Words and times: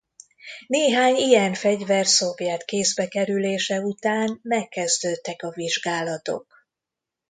Néhány 0.67 1.15
ilyen 1.15 1.53
fegyver 1.53 2.05
szovjet 2.07 2.65
kézbe 2.65 3.07
kerülése 3.07 3.79
után 3.81 4.39
megkezdődtek 4.41 5.43
a 5.43 5.49
vizsgálatok. 5.49 6.65